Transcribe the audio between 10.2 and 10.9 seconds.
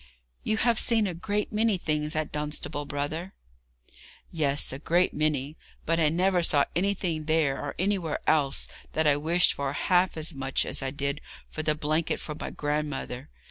much as I